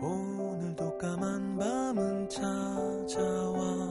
[0.00, 3.87] 오늘도 까만 밤은 찾아와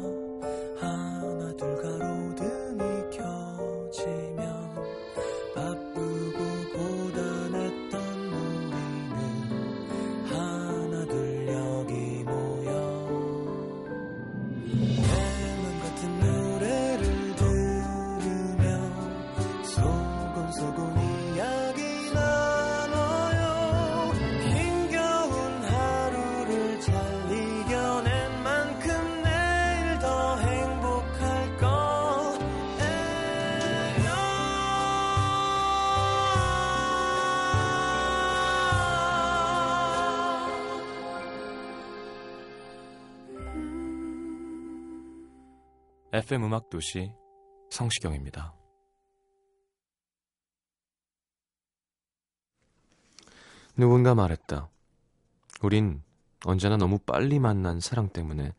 [46.17, 47.13] FM 음악 도시
[47.69, 48.55] 성시경입니다.
[53.75, 54.67] 누군가 말했다.
[55.61, 56.01] 우린
[56.43, 58.55] 언제나 너무 빨리 만난 사랑 때문에,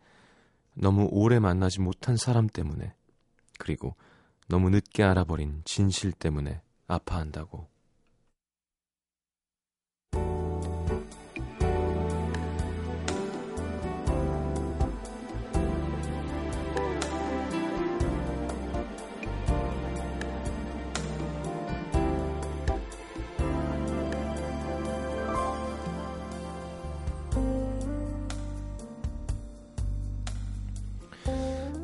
[0.75, 2.95] 너무 오래 만나지 못한 사람 때문에,
[3.59, 3.97] 그리고
[4.47, 7.69] 너무 늦게 알아버린 진실 때문에 아파한다고.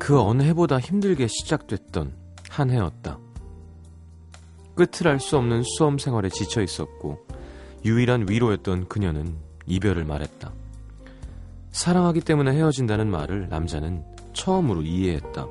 [0.05, 2.13] 그 어느 해보다 힘들게 시작됐던
[2.51, 3.17] 한 해였다.
[4.75, 7.25] 끝을 알 수 없는 수험 생활에 지쳐 있었고
[7.83, 10.53] 유일한 위로였던 그녀는 이별을 말했다.
[11.71, 15.47] 사랑하기 때문에 헤어진다는 말을 남자는 처음으로 이해했다.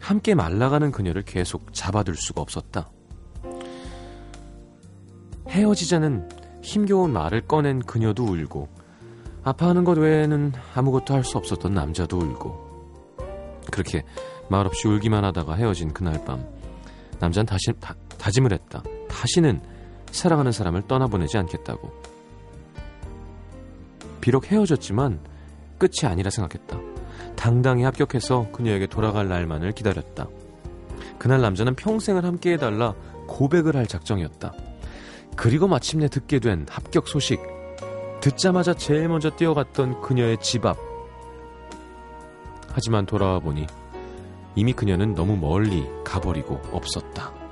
[0.00, 2.90] 함께 말라가는 그녀를 계속 잡아둘 수가 없었다.
[5.50, 6.28] 헤어지자는
[6.62, 8.83] 힘겨운 말을 꺼낸 그녀도 울고
[9.44, 12.74] 아파하는 것 외에는 아무것도 할 수 없었던 남자도 울고
[13.70, 14.02] 그렇게
[14.48, 16.44] 말없이 울기만 하다가 헤어진 그날 밤
[17.20, 18.82] 남자는 다시 다, 다짐을 했다.
[19.08, 19.60] 다시는
[20.10, 21.90] 사랑하는 사람을 떠나보내지 않겠다고.
[24.20, 25.20] 비록 헤어졌지만
[25.78, 26.78] 끝이 아니라 생각했다.
[27.36, 30.28] 당당히 합격해서 그녀에게 돌아갈 날만을 기다렸다.
[31.18, 32.94] 그날 남자는 평생을 함께 해달라
[33.26, 34.52] 고백을 할 작정이었다.
[35.36, 37.40] 그리고 마침내 듣게 된 합격 소식.
[38.24, 40.78] 듣자마자 제일 먼저 뛰어갔던 그녀의 집 앞.
[42.72, 43.66] 하지만 돌아와 보니
[44.54, 47.43] 이미 그녀는 너무 멀리 가버리고 없었다.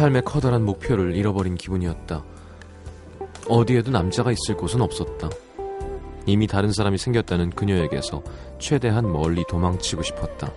[0.00, 2.24] 삶의 커다란 목표를 잃어버린 기분이었다.
[3.46, 5.28] 어디에도 남자가 있을 곳은 없었다.
[6.24, 8.22] 이미 다른 사람이 생겼다는 그녀에게서
[8.58, 10.50] 최대한 멀리 도망치고 싶었다.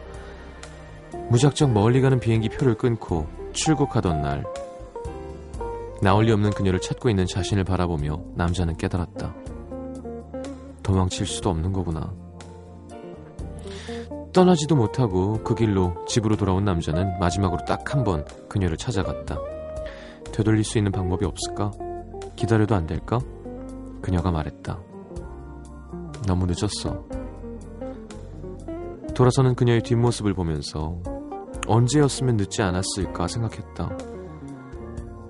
[1.30, 4.46] 무작정 멀리 가는 비행기 표를 끊고 출국하던 날,
[6.02, 9.36] 나올 리 없는 그녀를 찾고 있는 자신을 바라보며 남자는 깨달았다.
[10.84, 12.14] 도망칠 수도 없는 거구나.
[14.34, 19.38] 떠나지도 못하고 그 길로 집으로 돌아온 남자는 마지막으로 딱 한 번 그녀를 찾아갔다.
[20.32, 21.72] 되돌릴 수 있는 방법이 없을까?
[22.36, 23.20] 기다려도 안 될까?
[24.02, 24.80] 그녀가 말했다.
[26.28, 27.06] 너무 늦었어.
[29.14, 30.98] 돌아서는 그녀의 뒷모습을 보면서
[31.68, 33.96] 언제였으면 늦지 않았을까 생각했다.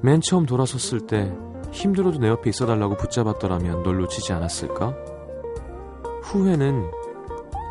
[0.02, 1.36] 맨 처음 돌아섰을 때
[1.72, 4.96] 힘들어도 내 옆에 있어달라고 붙잡았더라면 널 놓치지 않았을까?
[6.24, 6.90] 후회는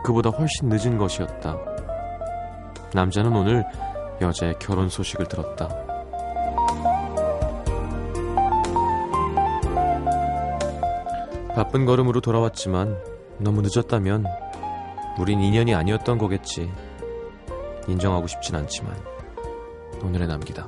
[0.05, 1.57] 그보다 훨씬 늦은 것이었다.
[2.95, 3.65] 남자는 오늘
[4.21, 5.69] 여자의 결혼 소식을 들었다.
[11.55, 12.97] 바쁜 걸음으로 돌아왔지만
[13.39, 14.25] 너무 늦었다면
[15.19, 16.71] 우린 인연이 아니었던 거겠지.
[17.87, 18.97] 인정하고 싶진 않지만
[20.03, 20.67] 오늘의 남기다.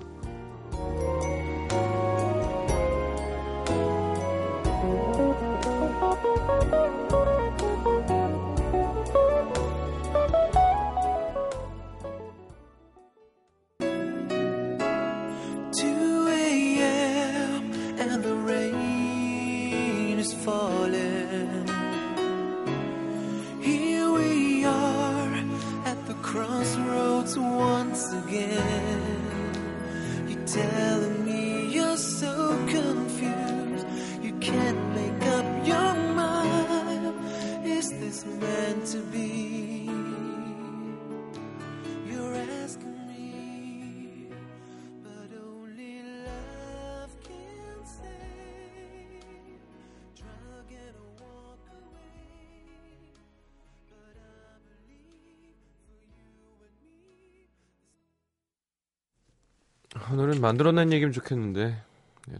[60.15, 61.83] 오늘은 만들어낸 얘기면 좋겠는데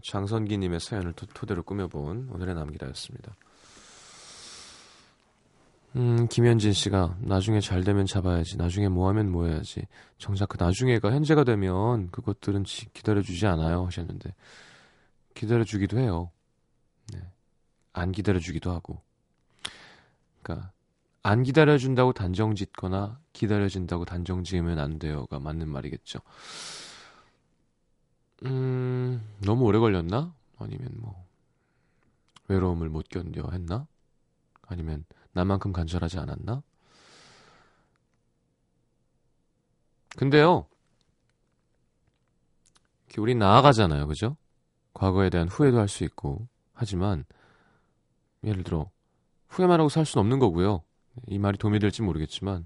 [0.05, 3.35] 장선기님의 사연을 토, 토대로 꾸며본 오늘의 남기다였습니다.
[5.97, 9.85] 음, 김현진 씨가 나중에 잘 되면 잡아야지, 나중에 뭐 하면 뭐 해야지.
[10.17, 14.33] 정작 그 나중에가 현재가 되면 그것들은 지- 기다려주지 않아요 하셨는데
[15.33, 16.31] 기다려주기도 해요.
[17.13, 17.19] 네.
[17.91, 19.01] 안 기다려주기도 하고.
[20.41, 20.71] 그러니까
[21.23, 26.19] 안 기다려준다고 단정 짓거나 기다려진다고 단정 지으면 안 돼요가 맞는 말이겠죠.
[28.43, 30.33] 음, 너무 오래 걸렸나?
[30.59, 31.25] 아니면 뭐,
[32.47, 33.87] 외로움을 못 견뎌 했나?
[34.63, 36.63] 아니면 나만큼 간절하지 않았나?
[40.17, 40.67] 근데요,
[43.17, 44.07] 우리 나아가잖아요.
[44.07, 44.35] 그죠?
[44.93, 47.25] 과거에 대한 후회도 할 수 있고, 하지만,
[48.43, 48.89] 예를 들어,
[49.49, 50.83] 후회만 하고 살 수는 없는 거고요.
[51.27, 52.65] 이 말이 도움이 될지 모르겠지만,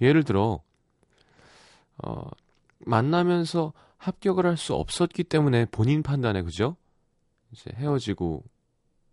[0.00, 0.62] 예를 들어,
[2.02, 2.24] 어,
[2.80, 3.72] 만나면서
[4.04, 6.76] 합격을 할 수 없었기 때문에 본인 판단에 그죠?
[7.52, 8.44] 이제 헤어지고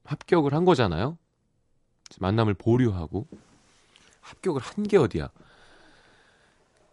[0.04, 1.18] 합격을 한 거잖아요.
[2.20, 3.28] 만남을 보류하고
[4.22, 5.30] 합격을 한 게 어디야?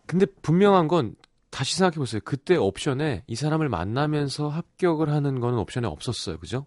[0.06, 1.16] 근데 분명한 건
[1.50, 2.20] 다시 생각해 보세요.
[2.24, 6.38] 그때 옵션에 이 사람을 만나면서 합격을 하는 거는 옵션에 없었어요.
[6.38, 6.66] 그죠?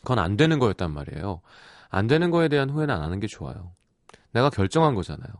[0.00, 1.40] 그건 안 되는 거였단 말이에요.
[1.88, 3.72] 안 되는 거에 대한 후회는 안 하는 게 좋아요.
[4.32, 5.32] 내가 결정한 거잖아요.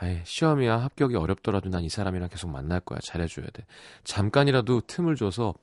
[0.00, 0.78] 아예 시험이야.
[0.78, 2.98] 합격이 어렵더라도 난 이 사람이랑 계속 만날 거야.
[3.02, 3.64] 잘해줘야 돼.
[4.04, 5.54] 잠깐이라도 틈을 줘서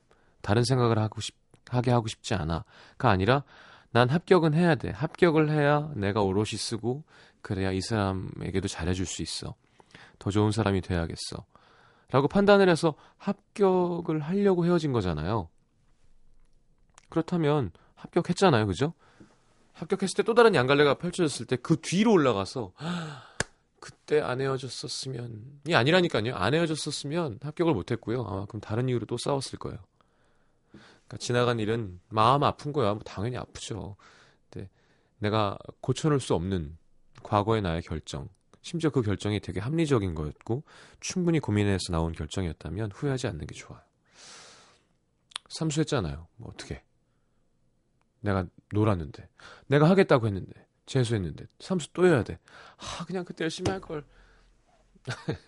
[0.42, 1.34] 다른 생각을 하고 싶
[1.68, 3.42] 하게 하고 싶지 않아가 아니라
[3.90, 4.90] 난 합격은 해야 돼.
[4.90, 7.02] 합격을 해야 내가 오롯이 쓰고
[7.42, 9.54] 그래야 이 사람에게도 잘해줄 수 있어.
[10.18, 11.44] 더 좋은 사람이 돼야겠어.
[12.10, 15.48] 라고 판단을 해서 합격을 하려고 헤어진 거잖아요.
[17.08, 18.66] 그렇다면 합격했잖아요.
[18.66, 18.92] 그죠?
[19.72, 22.72] 합격했을 때 또 다른 양갈래가 펼쳐졌을 때 그 뒤로 올라가서
[23.80, 26.34] 그때 안 헤어졌었으면이 아니라니까요.
[26.34, 28.22] 안 헤어졌었으면 합격을 못했고요.
[28.22, 29.78] 아마 그럼 다른 이유로 또 싸웠을 거예요.
[30.72, 32.94] 그러니까 지나간 일은 마음 아픈 거야.
[32.94, 33.96] 뭐 당연히 아프죠.
[34.50, 34.68] 근데
[35.18, 36.76] 내가 고쳐놓을 수 없는
[37.22, 38.28] 과거의 나의 결정,
[38.62, 40.64] 심지어 그 결정이 되게 합리적인 거였고
[41.00, 43.80] 충분히 고민해서 나온 결정이었다면 후회하지 않는 게 좋아요.
[45.48, 46.26] 삼수했잖아요.
[46.36, 46.82] 뭐 어떻게?
[48.20, 49.28] 내가 놀았는데,
[49.68, 50.65] 내가 하겠다고 했는데.
[50.86, 52.38] 재수했는데 삼수 또 해야 돼.
[52.78, 54.04] 아 그냥 그때 열심히 할 걸.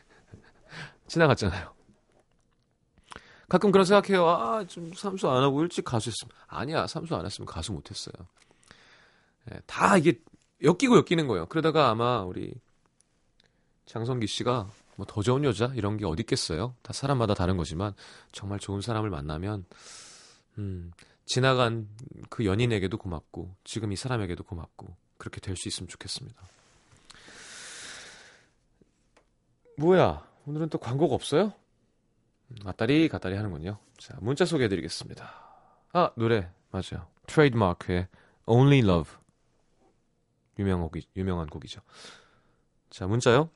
[1.09, 1.75] 지나갔잖아요.
[3.49, 4.29] 가끔 그런 생각해요.
[4.29, 8.13] 아 좀 삼수 안 하고 일찍 가수 했으면 아니야 삼수 안 했으면 가수 못 했어요.
[9.53, 10.21] 예, 다 이게
[10.63, 11.47] 엮이고 엮이는 거예요.
[11.47, 12.53] 그러다가 아마 우리
[13.87, 16.75] 장성기 씨가 뭐 더 좋은 여자 이런 게 어디 있겠어요.
[16.83, 17.95] 다 사람마다 다른 거지만
[18.33, 19.65] 정말 좋은 사람을 만나면
[20.59, 20.91] 음,
[21.25, 21.89] 지나간
[22.29, 26.41] 그 연인에게도 고맙고 지금 이 사람에게도 고맙고 그렇게 될 수 있으면 좋겠습니다.
[29.77, 30.27] 뭐야?
[30.47, 31.53] 오늘은 또 광고가 없어요?
[32.65, 33.79] 왔다리 갔다리 하는군요.
[33.99, 35.31] 자, 문자 소개해 드리겠습니다.
[35.93, 36.51] 아, 노래.
[36.71, 37.07] 맞아요.
[37.27, 38.09] 트레이드마크의
[38.47, 39.13] Only Love.
[40.59, 41.81] 유명한 곡이, 유명한 곡이죠.
[42.91, 43.51] 자, 문자요.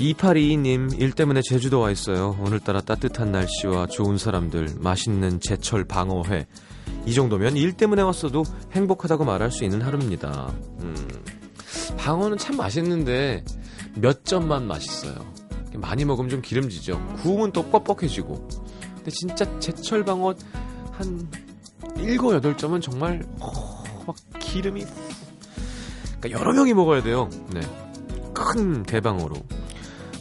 [0.00, 2.34] 이팔이님 일 때문에 제주도 와 있어요.
[2.40, 6.46] 오늘따라 따뜻한 날씨와 좋은 사람들, 맛있는 제철 방어회.
[7.04, 8.42] 이 정도면 일 때문에 왔어도
[8.72, 10.54] 행복하다고 말할 수 있는 하루입니다.
[10.80, 10.96] 음,
[11.98, 13.44] 방어는 참 맛있는데
[13.94, 15.14] 몇 점만 맛있어요.
[15.74, 17.16] 많이 먹으면 좀 기름지죠.
[17.22, 18.48] 구우면 또 뻑뻑해지고.
[18.96, 20.34] 근데 진짜 제철 방어
[20.92, 21.30] 한
[21.96, 24.82] 7, 8점은 정말 어, 막 기름이
[26.20, 27.28] 그러니까 여러 명이 먹어야 돼요.
[27.52, 27.60] 네.
[28.32, 29.59] 큰 대방어로.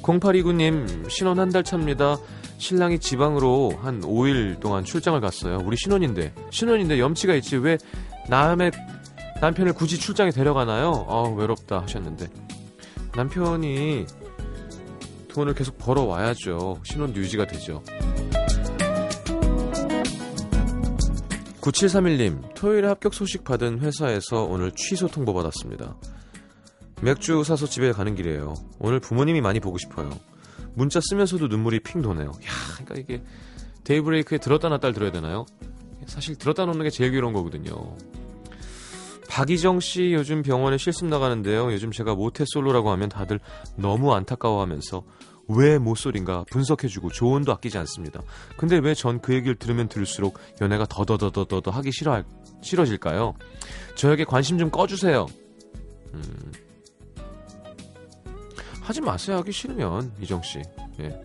[0.03, 2.17] 0829님 신혼 한 달 차입니다.
[2.57, 5.59] 신랑이 지방으로 한 5일 동안 출장을 갔어요.
[5.63, 7.77] 우리 신혼인데 신혼인데 염치가 있지 왜
[8.27, 8.71] 남의
[9.41, 11.05] 남편을 굳이 출장에 데려가나요?
[11.07, 12.27] 아 외롭다 하셨는데
[13.15, 14.05] 남편이
[15.29, 16.81] 돈을 계속 벌어 와야죠.
[16.83, 17.81] 신혼 유지가 되죠.
[21.61, 25.95] 9731님 토요일에 합격 소식 받은 회사에서 오늘 취소 통보 받았습니다.
[27.01, 28.53] 맥주 사서 집에 가는 길이에요.
[28.79, 30.09] 오늘 부모님이 많이 보고 싶어요.
[30.73, 32.27] 문자 쓰면서도 눈물이 핑 도네요.
[32.29, 32.51] 야,
[32.85, 33.23] 그러니까 이게
[33.85, 35.45] 데이브레이크에 들었다 놨다 들어야 되나요?
[36.05, 37.95] 사실 들었다 놓는 게 제일 괴로운 거거든요.
[39.29, 41.71] 박희정 씨 요즘 병원에 실습 나가는데요.
[41.71, 43.39] 요즘 제가 모태솔로라고 하면 다들
[43.75, 45.03] 너무 안타까워하면서
[45.49, 48.21] 왜 모쏠인가 분석해주고 조언도 아끼지 않습니다.
[48.57, 52.23] 근데 왜 전 그 얘기를 들으면 들을수록 연애가 더더더더더 하기 싫어
[52.61, 53.33] 싫어질까요?
[53.95, 55.25] 저에게 관심 좀 꺼주세요.
[56.13, 56.51] 음.
[58.89, 59.37] 하지 마세요.
[59.37, 60.63] 하기 싫으면 이정 씨.
[60.99, 61.21] 예.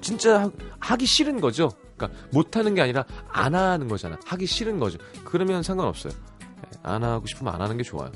[0.00, 1.70] 진짜 하, 기 싫은 거죠.
[1.96, 4.18] 그러니까 못 하는 게 아니라 안 하는 거잖아.
[4.26, 4.98] 하기 싫은 거죠.
[5.24, 6.12] 그러면 상관없어요.
[6.42, 6.78] 예.
[6.82, 8.10] 안 하고 싶으면 안 하는 게 좋아요.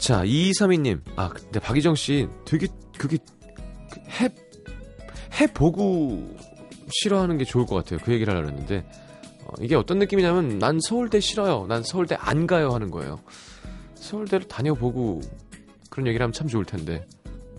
[0.00, 1.02] 자, 2232님.
[1.14, 2.66] 아, 근데 박희정 씨 되게
[2.98, 3.18] 그게
[4.20, 4.28] 해
[5.40, 6.36] 해보고
[6.90, 8.00] 싫어하는 게 좋을 것 같아요.
[8.04, 8.84] 그 얘기를 하려고 했는데
[9.46, 11.66] 어, 이게 어떤 느낌이냐면 난 서울대 싫어요.
[11.68, 13.20] 난 서울대 안 가요 하는 거예요.
[13.94, 15.20] 서울대를 다녀보고
[15.90, 17.06] 그런 얘기를 하면 참 좋을 텐데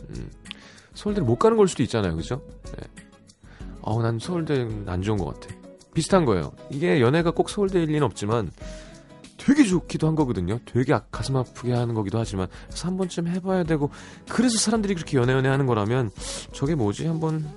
[0.10, 0.30] 음,
[0.94, 2.16] 서울대를 못 가는 걸 수도 있잖아요.
[2.16, 2.42] 그죠?
[2.66, 2.88] 네.
[3.82, 5.56] 어, 난 서울대는 안 좋은 것 같아.
[5.94, 6.52] 비슷한 거예요.
[6.70, 8.52] 이게 연애가 꼭 서울대일 리는 없지만
[9.38, 10.60] 되게 좋기도 한 거거든요.
[10.66, 13.90] 되게 아, 가슴 아프게 하는 거기도 하지만 그래서 한 번쯤 해봐야 되고
[14.28, 16.12] 그래서 사람들이 그렇게 연애 연애 하는 거라면
[16.52, 17.48] 저게 뭐지 한번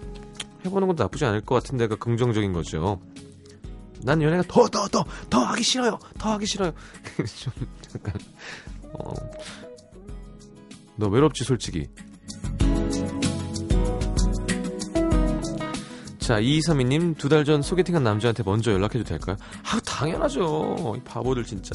[0.65, 3.01] 해보는 것도 나쁘지 않을 것 같은데가 긍정적인 거죠.
[4.02, 5.99] 난 연애가 더 더 더 더 하기 싫어요.
[6.19, 6.73] 더 하기 싫어요.
[7.40, 7.52] 좀
[7.95, 8.14] 약간
[8.92, 9.12] 어,
[10.97, 11.88] 너 외롭지 솔직히.
[16.19, 19.37] 자, 2232님, 두 달 전 소개팅한 남자한테 먼저 연락해도 될까요?
[19.64, 20.95] 아, 당연하죠.
[20.97, 21.75] 이 바보들 진짜.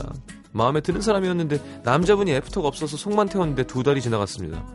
[0.54, 4.66] 마음에 드는 사람이었는데, 남자분이 애프터가 없어서 속만 태웠는데 두 달이 지나갔습니다.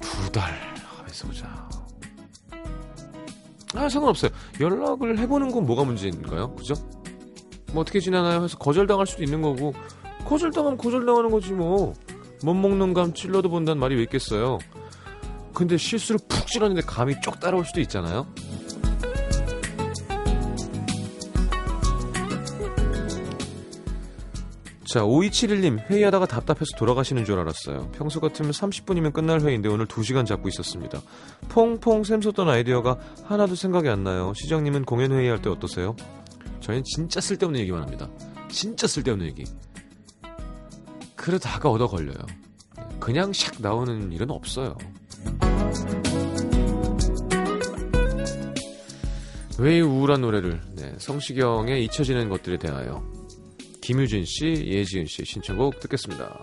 [0.00, 0.74] 두 달.
[0.96, 1.63] 가만있어 보자.
[3.74, 4.30] 아, 상관없어요.
[4.60, 6.54] 연락을 해보는 건 뭐가 문제인가요?
[6.54, 6.74] 그죠?
[7.72, 8.44] 뭐 어떻게 지나나요?
[8.44, 9.74] 해서 거절당할 수도 있는 거고,
[10.24, 11.92] 거절당하면 거절당하는 거지 뭐.
[12.42, 14.58] 못 먹는 감 찔러도 본다는 말이 왜 있겠어요?
[15.54, 18.26] 근데 실수로 푹 찔렀는데 감이 쪽 따라올 수도 있잖아요?
[24.94, 27.90] 자, 5271님, 회의하다가 답답해서 돌아가시는 줄 알았어요.
[27.96, 31.02] 평소 같으면 30분이면 끝날 회의인데 오늘 2시간 잡고 있었습니다.
[31.48, 34.32] 퐁퐁 샘솟던 아이디어가 하나도 생각이 안 나요.
[34.36, 35.96] 시장님은 공연 회의할 때 어떠세요?
[36.60, 38.08] 저희는 진짜 쓸데없는 얘기만 합니다.
[38.48, 39.42] 진짜 쓸데없는 얘기.
[41.16, 42.24] 그러다가 얻어 걸려요.
[43.00, 44.78] 그냥 샥 나오는 일은 없어요.
[49.58, 53.13] 왜 우울한 노래를 네, 성시경의 잊혀지는 것들에 대하여
[53.84, 56.42] 김유진 씨, 예지은 씨 신청곡 듣겠습니다.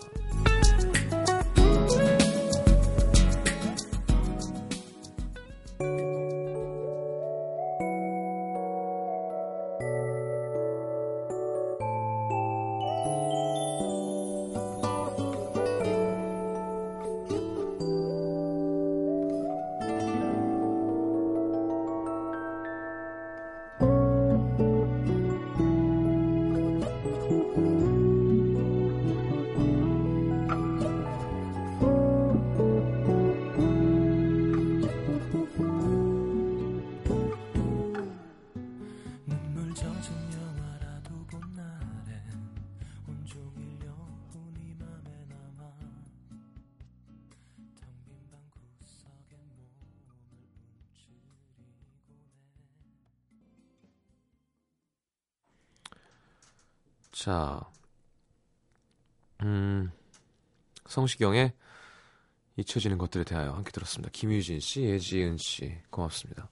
[57.22, 57.62] 자,
[59.44, 59.92] 음,
[60.88, 61.54] 성시경의
[62.56, 64.10] 잊혀지는 것들에 대하여 함께 들었습니다.
[64.12, 66.50] 김유진 씨, 예지은 씨, 고맙습니다.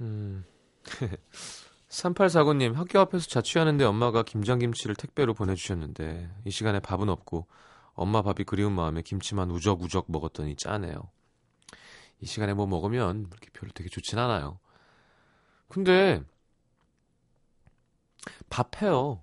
[0.00, 0.44] 음,
[1.88, 7.46] 3849님, 학교 앞에서 자취하는데 엄마가 김장김치를 택배로 보내주셨는데, 이 시간에 밥은 없고,
[7.92, 11.08] 엄마 밥이 그리운 마음에 김치만 우적우적 먹었더니 짜네요.
[12.18, 14.58] 이 시간에 뭐 먹으면 그렇게 별로 되게 좋진 않아요.
[15.68, 16.24] 근데,
[18.54, 19.20] 밥 해요.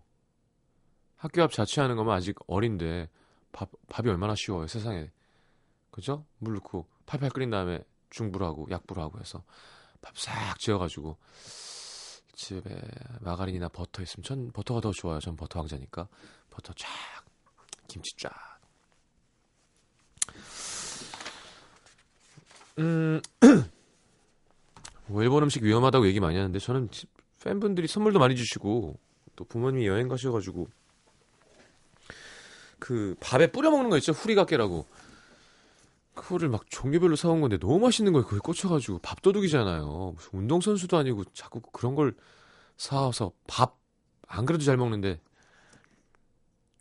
[1.16, 3.08] 학교 앞 자취하는 거면 아직 어린데
[3.54, 5.10] 밥 밥이 얼마나 쉬워요 세상에
[5.90, 6.26] 그죠?
[6.40, 9.42] 물 넣고 팔팔 끓인 다음에 중불하고 약불하고 해서
[10.02, 11.16] 밥 싹 지어가지고
[12.34, 12.78] 집에
[13.22, 15.22] 마가린이나 버터 있으면 전 버터가 더 좋아요.
[15.22, 16.10] 전 버터 왕자니까
[16.50, 16.90] 버터 쫙
[17.88, 18.34] 김치 쫙.
[22.80, 23.22] 음,
[25.08, 26.90] 뭐 일본 음식 위험하다고 얘기 많이 하는데 저는
[27.42, 29.00] 팬분들이 선물도 많이 주시고
[29.36, 30.68] 또 부모님이 여행 가셔가지고
[32.80, 34.86] 그 밥에 뿌려 먹는 거 있죠 후리가깨라고
[36.16, 38.28] 그거를 막 종류별로 사온 건데 너무 맛있는 거예요.
[38.28, 40.14] 그게 꽂혀가지고 밥도둑이잖아요.
[40.16, 42.16] 무슨 운동선수도 아니고 자꾸 그런 걸
[42.78, 43.82] 사와서 밥
[44.32, 45.20] 안 그래도 잘 먹는데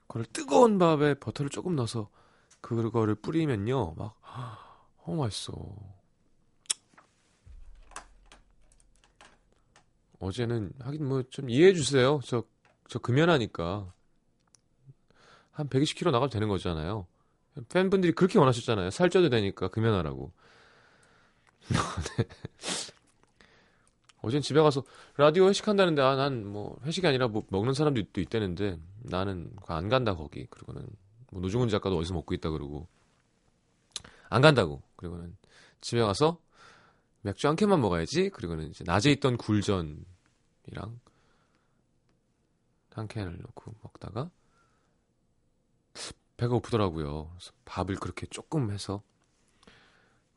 [0.07, 2.09] 그걸 뜨거운 밥에 버터를 조금 넣어서
[2.61, 4.16] 그거를 뿌리면요 막
[5.04, 5.52] 너무 맛있어.
[10.20, 12.20] 어제는 하긴 뭐 좀 이해해 주세요.
[12.24, 12.44] 저,
[12.88, 13.92] 저 금연하니까.
[15.52, 17.06] 한 120kg 나가도 되는 거잖아요.
[17.68, 18.90] 팬분들이 그렇게 원하셨잖아요.
[18.90, 20.32] 살쪄도 되니까 금연하라고.
[22.16, 22.24] 네.
[24.22, 24.82] 어젠 집에 가서
[25.16, 30.14] 라디오 회식한다는데 아 난 뭐 회식이 아니라 뭐 먹는 사람도 있, 있다는데 나는 안 간다
[30.14, 30.86] 거기 그리고는
[31.30, 32.86] 뭐 노중훈 작가도 어디서 먹고 있다 그러고
[34.28, 35.36] 안 간다고 그리고는
[35.80, 36.38] 집에 가서
[37.22, 40.04] 맥주 한 캔만 먹어야지 그리고는 이제 낮에 있던 굴전
[40.70, 41.00] 이랑
[42.90, 44.30] 한 캔을 넣고 먹다가
[46.36, 47.28] 배가 고프더라고요.
[47.30, 49.02] 그래서 밥을 그렇게 조금 해서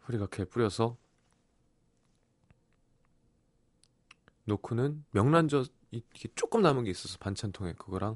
[0.02, 0.98] 후리가케 뿌려서
[4.46, 8.16] 놓고는 명란젓 이렇게 조금 남은 게 있어서 반찬통에 그거랑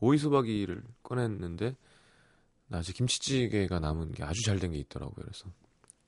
[0.00, 1.76] 오이소박이를 꺼냈는데
[2.70, 5.24] 아직 김치찌개가 남은 게 아주 잘 된 게 있더라고요.
[5.24, 5.50] 그래서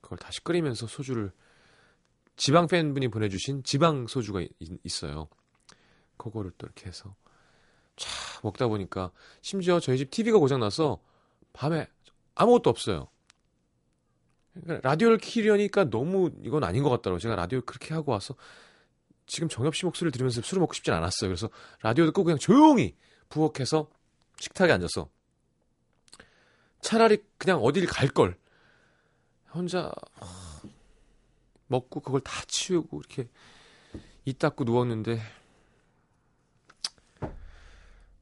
[0.01, 1.31] 그걸 다시 끓이면서 소주를
[2.35, 5.27] 지방 팬분이 보내주신 지방 소주가 있, 어요
[6.21, 7.15] 그거를 또 이렇게 해서
[7.95, 8.09] 차
[8.43, 9.11] 먹다 보니까
[9.41, 11.01] 심지어 저희 집 TV가 고장나서
[11.53, 11.87] 밤에
[12.35, 13.07] 아무것도 없어요.
[14.53, 17.19] 그러니까 라디오를 키려니까 너무 이건 아닌 것 같더라고요.
[17.19, 18.35] 제가 라디오를 그렇게 하고 와서
[19.25, 21.29] 지금 정엽 씨 목소리를 들으면서 술을 먹고 싶진 않았어요.
[21.29, 21.49] 그래서
[21.81, 22.95] 라디오 듣고 그냥 조용히
[23.29, 23.89] 부엌에서
[24.39, 25.09] 식탁에 앉아서
[26.81, 28.37] 차라리 그냥 어딜 갈 걸.
[29.53, 29.91] 혼자
[31.67, 33.27] 먹고 그걸 다 치우고 이렇게
[34.25, 35.19] 이 닦고 누웠는데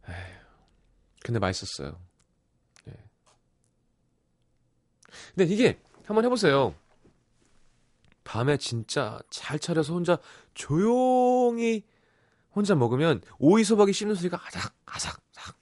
[0.10, 0.40] 에휴,
[1.30, 1.96] 근데 맛있었어요.
[2.86, 2.94] 네.
[5.36, 6.74] 근데 이게 한번 해보세요.
[8.24, 10.18] 밤에 진짜 잘 차려서 혼자
[10.56, 11.86] 조용히
[12.52, 15.56] 혼자 먹으면 오이 소박이 씹는 소리가 아삭 아삭 아삭.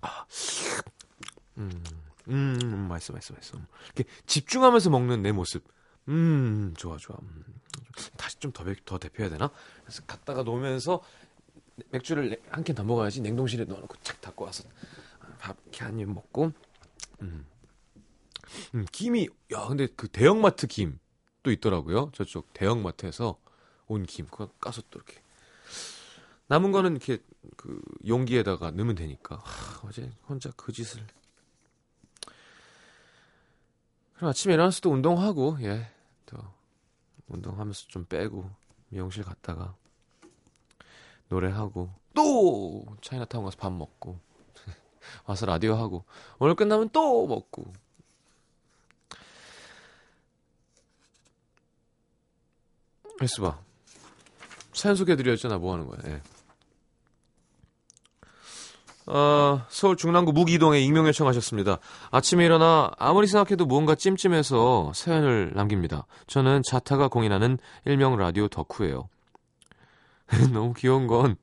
[0.00, 0.26] 아,
[1.58, 1.84] 음,
[2.28, 3.58] 음, 음, 맛있어, 맛있어, 맛있어.
[3.94, 5.62] 이렇게 집중하면서 먹는 내 모습.
[6.08, 7.18] 음, 좋아, 좋아.
[7.20, 7.44] 음,
[8.16, 9.50] 다시 좀 더, 더 대표해야 되나?
[9.82, 11.02] 그래서 갖다가 놓으면서
[11.90, 14.64] 맥주를 한 캔 더 먹어야지 냉동실에 넣어놓고 착 닫고 와서
[15.38, 16.52] 밥 이렇게 한 입 먹고,
[17.22, 17.46] 음.
[18.74, 22.10] 음, 김이 야 근데 그 대형마트 김도 있더라고요.
[22.14, 23.38] 저쪽 대형마트에서
[23.86, 24.26] 온 김.
[24.26, 25.20] 그거 까서 또 이렇게.
[26.46, 27.18] 남은 거는 이렇게
[27.56, 29.36] 그 용기에다가 넣으면 되니까.
[29.36, 31.04] 하, 어제 혼자 그 짓을.
[34.16, 35.90] 그럼 아침에 일어나서 또 운동하고 예
[36.26, 36.38] 또
[37.26, 38.48] 운동하면서 좀 빼고
[38.88, 39.74] 미용실 갔다가
[41.28, 44.18] 노래하고 또 차이나타운 가서 밥 먹고
[45.26, 46.04] 와서 라디오 하고
[46.38, 47.72] 오늘 끝나면 또 먹고
[53.20, 53.58] 헬스바
[54.72, 56.20] 사연 소개해드렸잖아 뭐 하는 거야 예.
[59.06, 61.78] 어, 서울 중랑구 무기동에 익명 요청하셨습니다.
[62.10, 66.06] 아침에 일어나 아무리 생각해도 무언가 찜찜해서 사연을 남깁니다.
[66.26, 69.08] 저는 자타가 공인하는 일명 라디오 덕후예요.
[70.52, 71.36] 너무 귀여운 건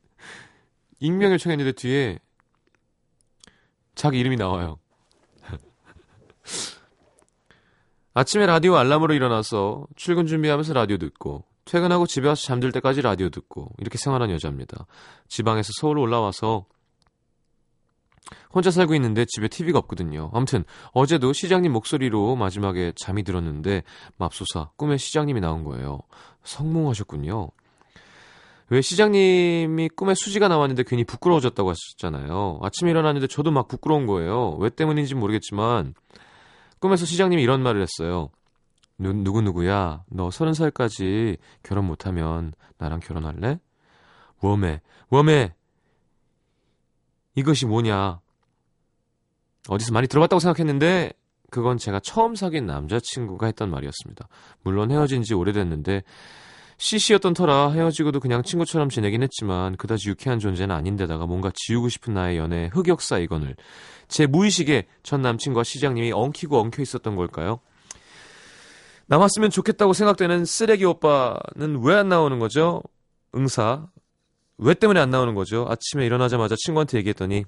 [1.00, 2.20] 익명 요청했는데 뒤에
[3.96, 4.80] 자기 이름이 나와요.
[8.13, 13.72] 아침에 라디오 알람으로 일어나서 출근 준비하면서 라디오 듣고 퇴근하고 집에 와서 잠들 때까지 라디오 듣고
[13.78, 14.86] 이렇게 생활한 여자입니다.
[15.28, 16.65] 지방에서 서울 올라와서
[18.54, 20.30] 혼자 살고 있는데 집에 TV가 없거든요.
[20.34, 20.63] 아무튼
[20.94, 23.84] 어제도 시장님 목소리로 마지막에 잠이 들었는데
[24.17, 26.00] 맙소사 꿈에 시장님이 나온 거예요.
[26.44, 27.50] 성공하셨군요.
[28.72, 32.60] 왜 시장님이 꿈에 수지가 나왔는데 괜히 부끄러워졌다고 하셨잖아요.
[32.64, 34.52] 아침에 일어났는데 저도 막 부끄러운 거예요.
[34.60, 35.94] 왜 때문인지 모르겠지만
[36.80, 38.30] 꿈에서 시장님이 이런 말을 했어요.
[38.98, 43.60] 누, 누구누구야, 너 서른 살까지 결혼 못하면 나랑 결혼할래?
[44.42, 44.80] 웜에,
[45.10, 45.54] 웜에,
[47.36, 48.22] 이것이 뭐냐.
[49.68, 51.12] 어디서 많이 들어봤다고 생각했는데,
[51.50, 54.28] 그건 제가 처음 사귄 남자친구가 했던 말이었습니다.
[54.64, 56.04] 물론 헤어진 지 오래됐는데,
[56.82, 62.38] CC였던 터라 헤어지고도 그냥 친구처럼 지내긴 했지만, 그다지 유쾌한 존재는 아닌데다가 뭔가 지우고 싶은 나의
[62.39, 63.56] 연애 흑역사 이건을
[64.08, 67.60] 제 무의식에 전 남친과 시장님이 엉키고 엉켜 있었던 걸까요?
[69.06, 72.82] 남았으면 좋겠다고 생각되는 쓰레기 오빠는 왜 안 나오는 거죠?
[73.36, 73.88] 응사.
[74.58, 75.67] 왜 때문에 안 나오는 거죠?
[75.70, 77.46] 아침에 일어나자마자 친구한테 얘기했더니,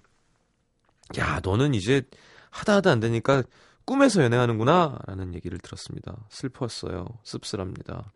[1.17, 2.03] 야, 너는 이제
[2.51, 3.41] 하다 하다 안 되니까
[3.85, 4.99] 꿈에서 연애하는구나.
[5.07, 6.17] 라는 얘기를 들었습니다.
[6.29, 7.07] 슬펐어요.
[7.23, 8.13] 씁쓸합니다.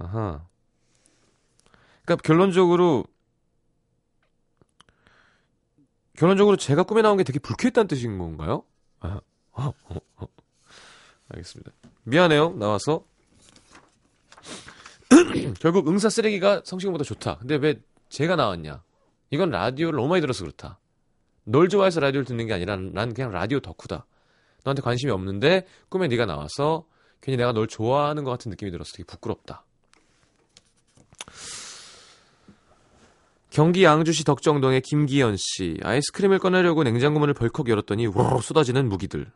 [0.00, 0.46] 아하.
[2.04, 3.04] 그러니까 결론적으로,
[6.16, 8.64] 결론적으로 제가 꿈에 나온 게 되게 불쾌했다는 뜻인 건가요?
[9.00, 9.20] 아,
[9.52, 10.26] 어, 어, 어.
[11.28, 11.70] 알겠습니다.
[12.04, 12.50] 미안해요.
[12.54, 13.04] 나와서.
[15.60, 17.38] 결국 응사 쓰레기가 성시경보다 좋다.
[17.38, 18.82] 근데 왜 제가 나왔냐?
[19.30, 20.78] 이건 라디오를 너무 많이 들어서 그렇다.
[21.44, 24.06] 널 좋아해서 라디오를 듣는 게 아니라 난 그냥 라디오 덕후다.
[24.64, 26.86] 너한테 관심이 없는데 꿈에 네가 나와서
[27.20, 29.64] 괜히 내가 널 좋아하는 것 같은 느낌이 들어서 되게 부끄럽다.
[33.50, 35.76] 경기 양주시 덕정동의 김기현 씨.
[35.82, 39.30] 아이스크림을 꺼내려고 냉장고 문을 벌컥 열었더니 우르르 쏟아지는 무기들.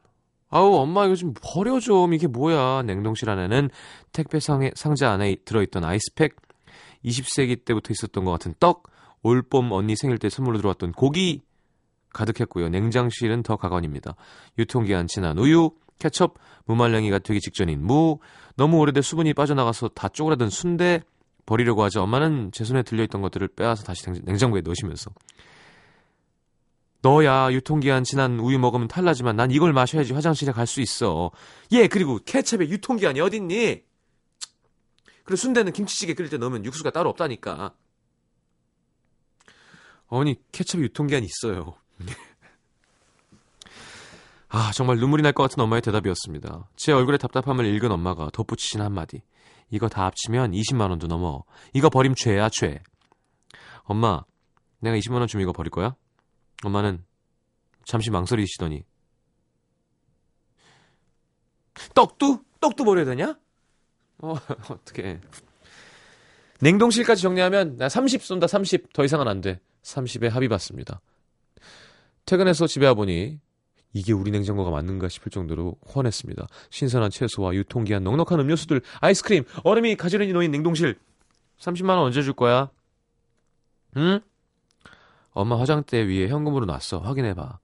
[0.55, 3.71] 아우 엄마 이거 좀 버려 좀 이게 뭐야 냉동실 안에는
[4.13, 6.37] 택배 상에, 상자 안에 들어있던 아이스팩
[7.05, 8.85] 20세기 때부터 있었던 것 같은 떡
[9.25, 11.43] 올봄 언니 생일 때 선물로 들어왔던 고기
[12.13, 14.15] 가득했고요 냉장실은 더 가관입니다
[14.57, 16.35] 유통기한 지난 우유 케첩
[16.67, 18.21] 무말랭이가 되기 직전인 무
[18.57, 21.03] 너무 오래돼 수분이 빠져나가서 다 쪼그라든 순대
[21.47, 25.11] 버리려고 하자 엄마는 제 손에 들려있던 것들을 빼앗아 다시 냉장고에 넣으시면서
[27.03, 31.31] 너야 유통기한 지난 우유 먹으면 탈나지만 난 이걸 마셔야지 화장실에 갈 수 있어.
[31.73, 33.83] 예 그리고 케첩에 유통기한이 어딨니?
[35.25, 37.75] 그리고 순대는 김치찌개 끓일 때 넣으면 육수가 따로 없다니까.
[40.07, 41.75] 어머니 케첩에 유통기한이 있어요.
[44.49, 46.69] 아 정말 눈물이 날 것 같은 엄마의 대답이었습니다.
[46.77, 49.21] 제 얼굴의 답답함을 읽은 엄마가 덧붙이신 한마디.
[49.71, 51.45] 이거 다 합치면 20만 원도 넘어.
[51.73, 52.83] 이거 버림 죄야 죄.
[53.83, 54.23] 엄마
[54.81, 55.95] 내가 20만 원 주면 이거 버릴 거야?
[56.65, 57.05] 엄마는
[57.85, 58.85] 잠시 망설이시더니
[61.95, 62.41] 떡도?
[62.61, 63.39] 떡도 버려야 되냐?
[64.19, 64.35] 어,
[64.71, 65.21] 어떻게
[66.61, 68.93] 냉동실까지 정리하면 나 30 쏜다 30.
[68.93, 69.61] 더 이상은 안 돼.
[69.83, 71.01] 30에 합의 받습니다.
[72.25, 73.39] 퇴근해서 집에 와보니
[73.95, 76.47] 이게 우리 냉장고가 맞는가 싶을 정도로 훤했습니다.
[76.71, 80.99] 신선한 채소와 유통기한 넉넉한 음료수들, 아이스크림, 얼음이 가지런히 놓인 냉동실.
[81.61, 82.71] 30만 원 언제 줄 거야?
[83.97, 84.21] 응?
[85.31, 86.99] 엄마 화장대 위에 현금으로 놨어.
[86.99, 87.59] 확인해봐.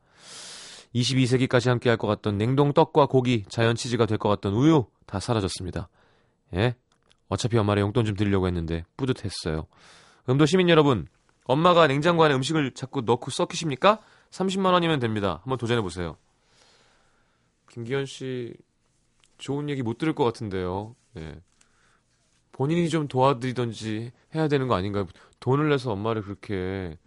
[0.94, 5.20] 22세기까지 함께 할 것 같던 냉동 떡과 고기, 자연 치즈가 될 것 같던 우유 다
[5.20, 5.88] 사라졌습니다.
[6.54, 6.74] 예?
[7.28, 9.66] 어차피 엄마를 용돈 좀 드리려고 했는데 뿌듯했어요.
[10.28, 11.06] 음도 시민 여러분,
[11.44, 14.00] 엄마가 냉장고 안에 음식을 자꾸 넣고 썩히십니까?
[14.30, 15.40] 30만 원이면 됩니다.
[15.42, 16.16] 한번 도전해 보세요.
[17.70, 18.54] 김기현 씨
[19.38, 20.94] 좋은 얘기 못 들을 것 같은데요.
[21.16, 21.40] 예.
[22.52, 25.06] 본인이 좀 도와드리던지 해야 되는 거 아닌가요?
[25.40, 26.98] 돈을 내서 엄마를 그렇게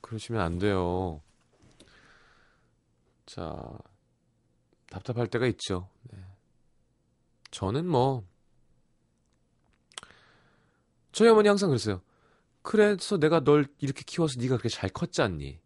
[0.00, 1.22] 그러시면 안 돼요.
[3.26, 3.56] 자,
[4.90, 5.88] 답답할 때가 있죠.
[6.10, 6.18] 네.
[7.50, 8.24] 저는 뭐,
[11.12, 12.02] 저희 어머니 항상 그랬어요.
[12.62, 15.60] 그래서 내가 널 이렇게 키워서 네가 그렇게 잘 컸잖니.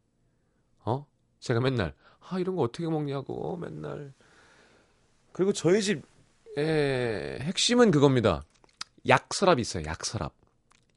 [1.45, 1.47] 어?
[1.47, 4.13] 제가 맨날 아 이런 거 어떻게 먹냐고 맨날.
[5.33, 8.43] 그리고 저희 집의 핵심은 그겁니다.
[9.09, 9.85] 약 서랍이 있어요.
[9.87, 10.33] 약 서랍.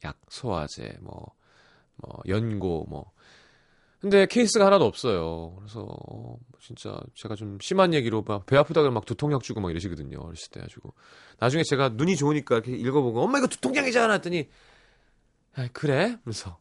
[0.03, 1.38] 약 소화제 뭐
[1.97, 3.12] 뭐 연고 뭐
[3.99, 5.55] 근데 케이스가 하나도 없어요.
[5.57, 10.19] 그래서 어, 진짜 제가 좀 심한 얘기로 막 배 아프다고 막 두통약 주고 막 이러시거든요.
[10.19, 10.93] 어렸을 때 가지고
[11.39, 14.49] 나중에 제가 눈이 좋으니까 이렇게 읽어보고 엄마 이거 두통약이잖아 했더니
[15.55, 16.17] 아 그래?
[16.23, 16.60] 그래서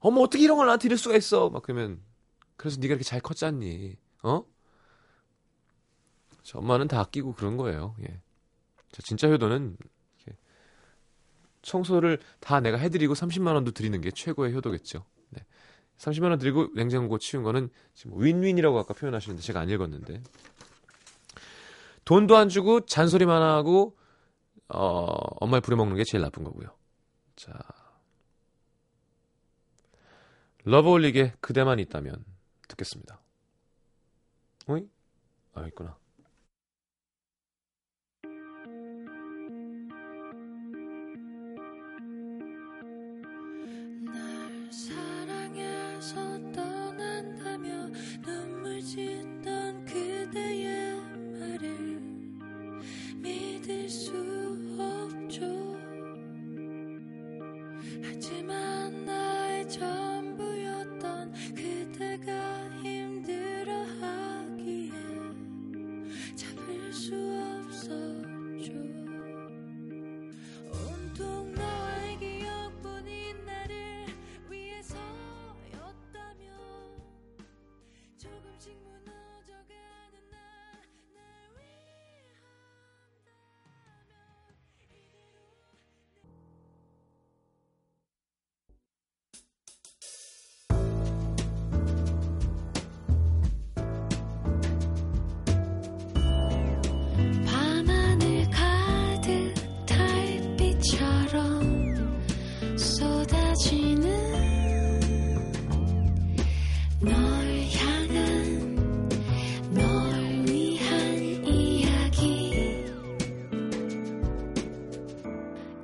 [0.00, 1.50] 엄마 어떻게 이런 걸 나한테 이럴 수가 있어?
[1.50, 2.00] 막 그러면
[2.56, 3.96] 그래서 네가 이렇게 잘 컸잖니?
[4.22, 4.44] 어?
[6.42, 7.96] 저 엄마는 다 아끼고 그런 거예요.
[8.02, 8.20] 예.
[8.92, 9.76] 저 진짜 효도는
[11.66, 15.04] 청소를 다 내가 해드리고 30만 원도 드리는 게 최고의 효도겠죠.
[15.30, 15.44] 네.
[15.98, 20.22] 30만 원 드리고 냉장고 치운 거는 지금 윈윈이라고 아까 표현하시는데 제가 안 읽었는데
[22.04, 23.96] 돈도 안 주고 잔소리만 하고
[24.68, 25.06] 어,
[25.40, 26.68] 엄마를 부려먹는 게 제일 나쁜 거고요.
[27.34, 27.52] 자,
[30.64, 32.24] 러브홀릭의 그대만 있다면
[32.68, 33.20] 듣겠습니다.
[34.66, 34.88] 어이?
[35.54, 35.96] 아 있구나.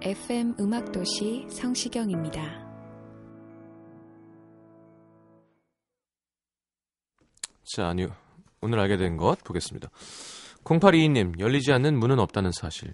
[0.03, 2.43] FM 음악도시 성시경입니다.
[7.75, 8.09] 자, 아니요.
[8.61, 9.89] 오늘 알게 된 것 보겠습니다.
[10.65, 12.93] 0822님, 열리지 않는 문은 없다는 사실.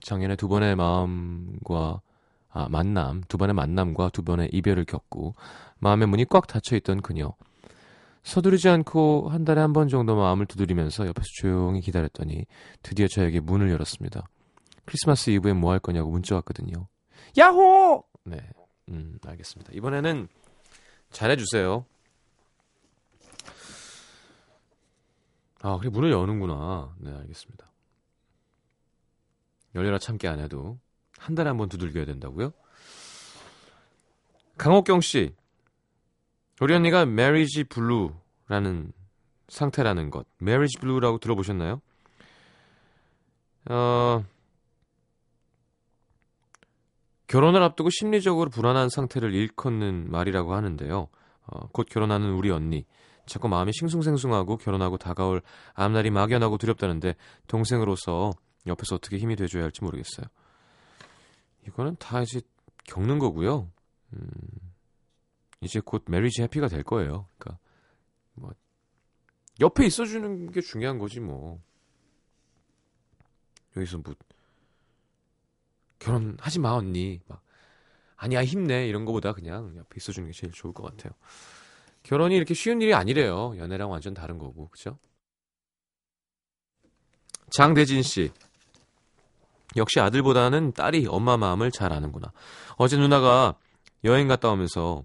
[0.00, 2.00] 작년에 두 번의 마음과,
[2.50, 5.34] 아, 만남, 두 번의 만남과 두 번의 이별을 겪고,
[5.78, 7.34] 마음의 문이 꽉 닫혀 있던 그녀.
[8.24, 12.46] 서두르지 않고 한 달에 한 번 정도 마음을 두드리면서 옆에서 조용히 기다렸더니
[12.82, 14.28] 드디어 저에게 문을 열었습니다.
[14.92, 16.86] 크리스마스 이브에 뭐 할 거냐고 문자 왔거든요.
[17.38, 18.04] 야호!
[18.24, 18.36] 네.
[18.90, 19.72] 음, 알겠습니다.
[19.74, 20.28] 이번에는
[21.10, 21.86] 잘해주세요.
[25.62, 26.94] 아, 그래, 문을 여는구나.
[26.98, 27.70] 네, 알겠습니다.
[29.74, 30.78] 열려라 참깨 안 해도
[31.16, 32.52] 한 달에 한 번 두들겨야 된다고요?
[34.58, 35.34] 강옥경 씨.
[36.60, 38.92] 우리 언니가 marriage blue라는
[39.48, 40.26] 상태라는 것.
[40.38, 41.80] marriage blue라고 들어보셨나요?
[43.70, 44.24] 어,
[47.32, 51.08] 결혼을 앞두고 심리적으로 불안한 상태를 일컫는 말이라고 하는데요.
[51.46, 52.84] 어, 곧 결혼하는 우리 언니.
[53.24, 55.40] 자꾸 마음이 싱숭생숭하고 결혼하고 다가올
[55.72, 57.14] 앞날이 막연하고 두렵다는데
[57.46, 58.32] 동생으로서
[58.66, 60.26] 옆에서 어떻게 힘이 돼줘야 할지 모르겠어요.
[61.66, 62.42] 이거는 다 이제
[62.84, 63.70] 겪는 거고요.
[64.12, 64.28] 음,
[65.62, 67.28] 이제 곧 메리지 해피가 될 거예요.
[67.38, 67.58] 그러니까
[68.34, 68.50] 뭐
[69.58, 71.62] 옆에 있어주는 게 중요한 거지 뭐.
[73.74, 74.14] 여기서 뭐
[76.02, 77.42] 결혼하지 마 언니 막
[78.16, 81.12] 아니야 힘내 이런 거보다 그냥 옆에 있어주는 게 제일 좋을 것 같아요.
[82.02, 83.54] 결혼이 이렇게 쉬운 일이 아니래요.
[83.56, 84.98] 연애랑 완전 다른 거고 그죠?
[87.50, 88.30] 장대진 씨
[89.76, 92.32] 역시 아들보다는 딸이 엄마 마음을 잘 아는구나.
[92.76, 93.56] 어제 누나가
[94.04, 95.04] 여행 갔다 오면서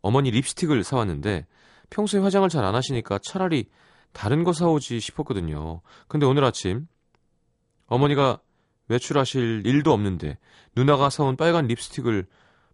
[0.00, 1.46] 어머니 립스틱을 사왔는데
[1.90, 3.68] 평소에 화장을 잘 안 하시니까 차라리
[4.12, 5.82] 다른 거 사오지 싶었거든요.
[6.08, 6.86] 근데 오늘 아침
[7.86, 8.40] 어머니가
[8.88, 10.38] 외출하실 일도 없는데
[10.74, 12.26] 누나가 사온 빨간 립스틱을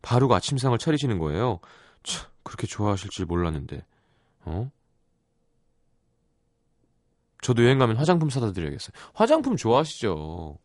[0.03, 1.61] 바르고 아침상을 차리시는 거예요.
[2.03, 3.85] 참, 그렇게 좋아하실 줄 몰랐는데.
[4.45, 4.71] 어?
[7.41, 8.93] 저도 여행 가면 화장품 사다 드려야겠어요.
[9.15, 10.59] 화장품 좋아하시죠?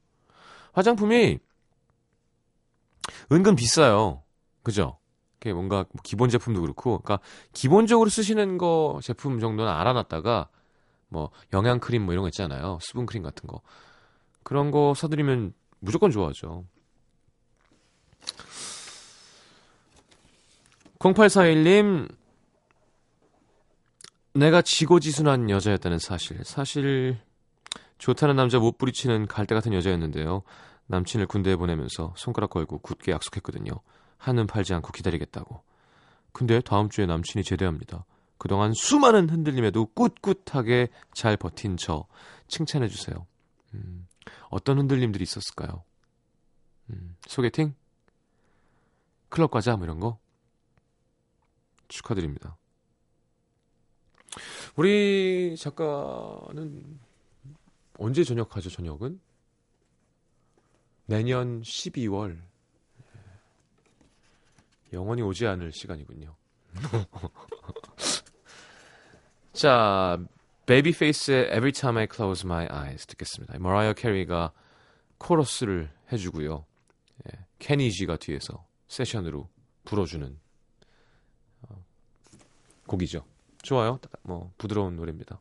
[0.73, 1.39] 화장품이
[3.31, 4.23] 은근 비싸요.
[4.63, 4.99] 그죠?
[5.39, 7.19] 그게 뭔가 뭐 기본 제품도 그렇고, 그러니까
[7.53, 10.49] 기본적으로 쓰시는 거 제품 정도는 알아놨다가
[11.10, 12.79] 뭐 영양 크림 뭐 이런 거 있잖아요.
[12.81, 13.62] 수분 크림 같은 거.
[14.47, 16.63] 그런 거 사드리면 무조건 좋아하죠.
[20.99, 22.10] 0841님,
[24.36, 26.41] 내가 지고지순한 여자였다는 사실.
[26.45, 27.19] 사실,
[27.97, 30.43] 좋다는 남자 못 부리치는 갈대 같은 여자였는데요.
[30.86, 33.73] 남친을 군대에 보내면서 손가락 걸고 굳게 약속했거든요.
[34.17, 35.62] 한눈 팔지 않고 기다리겠다고.
[36.31, 38.05] 근데 다음 주에 남친이 제대합니다.
[38.38, 42.05] 그동안 수많은 흔들림에도 꿋꿋하게 잘 버틴 저
[42.47, 43.27] 칭찬해주세요.
[43.73, 44.07] 음,
[44.49, 45.83] 어떤 흔들림들이 있었을까요?
[46.89, 47.75] 음, 소개팅?
[49.29, 50.19] 클럽 가자 뭐 이런 거?
[51.87, 52.57] 축하드립니다.
[54.75, 56.99] 우리 작가는
[57.97, 59.19] 언제 전역하죠, 전역은?
[61.05, 62.39] 내년 12월.
[64.93, 66.35] 영원히 오지 않을 시간이군요.
[69.53, 70.19] 자,
[70.67, 73.58] 베이비페이스의 Every Time I Close My Eyes 듣겠습니다.
[73.58, 74.51] 머라이어 캐리가
[75.17, 76.65] 코러스를 해주고요.
[77.27, 79.47] 예, 케니지가 뒤에서 세션으로
[79.86, 80.38] 불어주는
[81.62, 81.86] 어,
[82.86, 83.25] 곡이죠.
[83.63, 83.99] 좋아요.
[84.23, 85.39] 뭐 부드러운 노래입니다.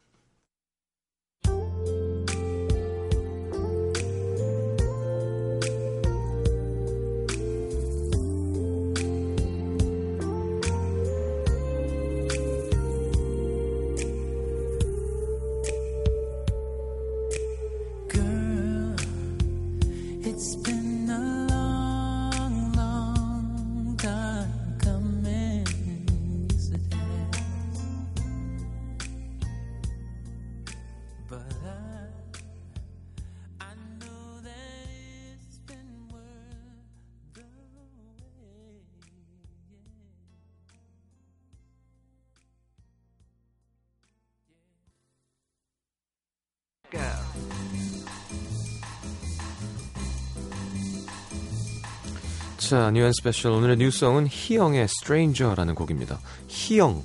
[52.59, 56.19] 자, New and Special 오늘의 new song은 희영의 Stranger라는 곡입니다.
[56.49, 57.05] 희영,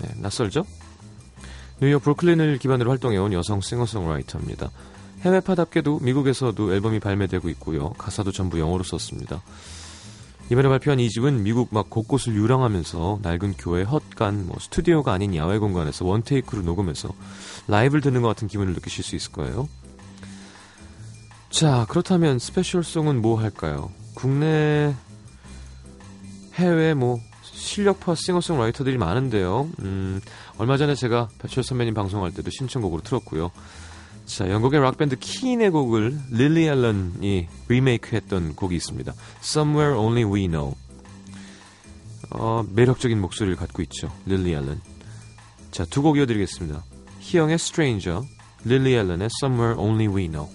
[0.00, 0.64] 네, 낯설죠?
[1.80, 4.70] 뉴욕 브루클린을 기반으로 활동해온 여성 싱어송라이터입니다.
[5.22, 7.90] 해외파답게도 미국에서도 앨범이 발매되고 있고요.
[7.90, 9.42] 가사도 전부 영어로 썼습니다.
[10.50, 15.58] 이번에 발표한 이 집은 미국 막 곳곳을 유랑하면서 낡은 교회, 헛간, 뭐 스튜디오가 아닌 야외
[15.58, 17.08] 공간에서 one take로 녹음해서
[17.66, 19.68] 라이브를 듣는 것 같은 기분을 느끼실 수 있을 거예요.
[21.50, 23.90] 자, 그렇다면 special song은 뭐 할까요?
[24.14, 24.94] 국내
[26.54, 29.68] 해외 뭐 실력파 싱어송라이터들이 많은데요.
[29.80, 30.20] 음,
[30.58, 33.50] 얼마 전에 제가 배철수 선배님 방송할 때도 신청곡으로 틀었고요.
[34.26, 39.12] 자, 영국의 락밴드 킨의 곡을 릴리 앨런이 리메이크했던 곡이 있습니다.
[39.42, 40.74] Somewhere Only We Know.
[42.30, 44.12] 어, 매력적인 목소리를 갖고 있죠.
[44.26, 44.80] 릴리 앨런.
[45.70, 46.84] 자, 두 곡 이어드리겠습니다.
[47.20, 48.26] 희영의 Stranger,
[48.64, 50.48] 릴리 앨런의 Somewhere Only We Know.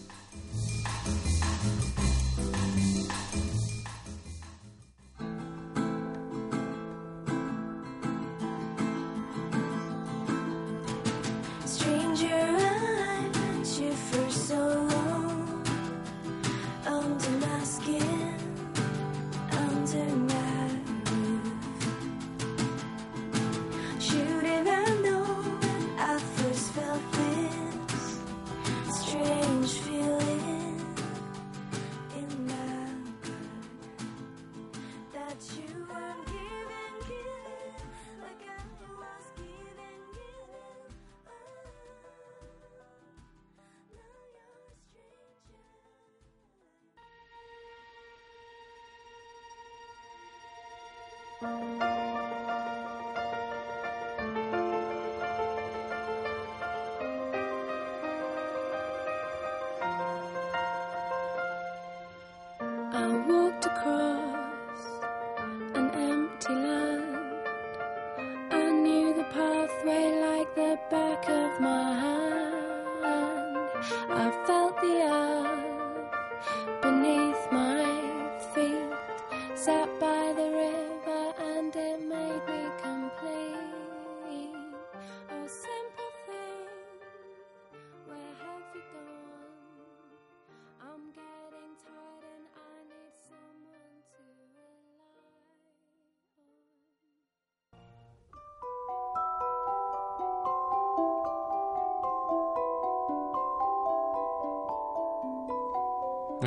[63.01, 64.38] I walked across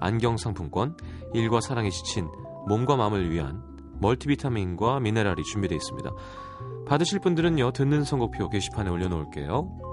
[0.00, 0.96] 안경 상품권,
[1.34, 2.28] 일과 사랑에 지친
[2.68, 3.62] 몸과 마음을 위한
[4.00, 6.10] 멀티비타민과 미네랄이 준비되어 있습니다.
[6.86, 9.90] 받으실 분들은요, 듣는 선곡표 게시판에 올려놓을게요.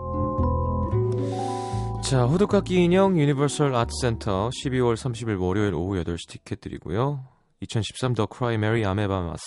[2.04, 7.26] 자, 호두까기 인형 유니버설 아트센터 12월 30일 월요일 오후 8시 티켓 드리고요.
[7.60, 9.43] 2013 The Cry Merry 아메바마스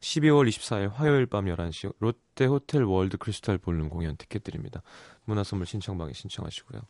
[0.00, 4.82] 12월 24일 화요일 밤 11시 롯데 호텔 월드 크리스탈 볼룸 공연 티켓 드립니다.
[5.24, 6.82] 문화선물 신청방에 신청하시고요.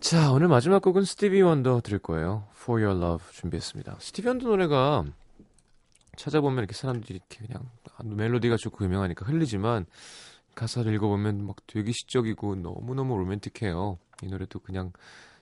[0.00, 2.46] 자, 오늘 마지막 곡은 스티비 원더 들을 거예요.
[2.56, 3.96] For Your Love 준비했습니다.
[4.00, 5.04] 스티비 원더 노래가
[6.16, 7.70] 찾아보면 이렇게 사람들이 이렇게 그냥
[8.02, 9.86] 멜로디가 좋고 유명하니까 흘리지만
[10.54, 13.98] 가사를 읽어보면 막 되게 시적이고 너무너무 로맨틱해요.
[14.22, 14.92] 이 노래도 그냥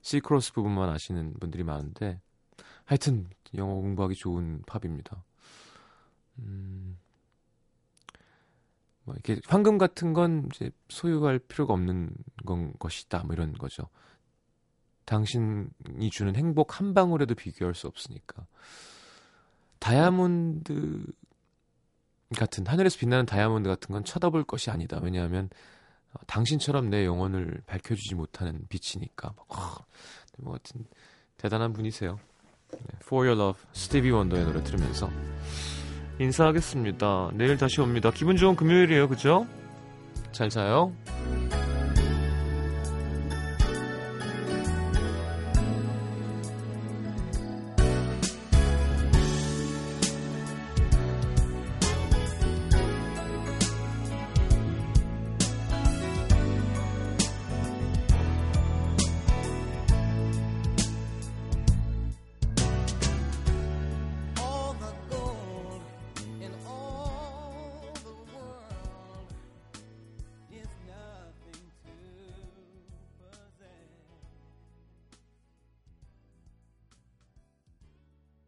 [0.03, 2.21] 코러스 부분만 아시는 분들이 많은데
[2.85, 5.25] 하여튼 영어 공부하기 좋은 팝입니다.
[6.39, 6.99] 음,
[9.05, 12.11] 뭐 이렇게 황금 같은 건 이제 소유할 필요가 없는
[12.47, 13.25] 건 것이다.
[13.25, 13.89] 뭐 이런 거죠.
[15.05, 18.47] 당신이 주는 행복 한 방울에도 비교할 수 없으니까.
[19.79, 21.05] 다이아몬드
[22.37, 24.99] 같은 하늘에서 빛나는 다이아몬드 같은 건 쳐다볼 것이 아니다.
[25.03, 25.51] 왜냐하면
[26.15, 29.35] 어, 당신처럼 내 영혼을 밝혀주지 못하는 빛이니까.
[30.39, 30.85] 뭐 같은
[31.37, 32.19] 대단한 분이세요.
[32.71, 35.11] 네, For Your Love, 스티비 원더의 노래 들으면서
[36.19, 37.31] 인사하겠습니다.
[37.35, 38.11] 내일 다시 옵니다.
[38.11, 39.47] 기분 좋은 금요일이에요, 그죠?
[40.33, 40.93] 잘 자요.